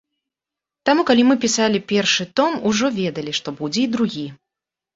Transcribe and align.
Таму 0.89 1.01
калі 1.09 1.23
мы 1.31 1.35
пісалі 1.43 1.83
першы 1.93 2.29
том, 2.41 2.57
ужо 2.73 2.91
ведалі, 2.99 3.31
што 3.43 3.49
будзе 3.63 3.81
і 3.87 3.95
другі. 3.97 4.27